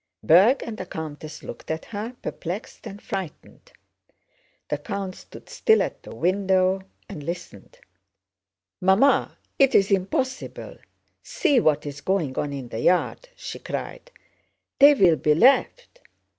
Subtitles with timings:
[0.23, 3.71] Berg and the countess looked at her, perplexed and frightened.
[4.69, 7.77] The count stood still at the window and listened.
[8.81, 10.79] "Mamma, it's impossible:
[11.21, 14.09] see what is going on in the yard!" she cried.
[14.79, 16.01] "They will be left!..."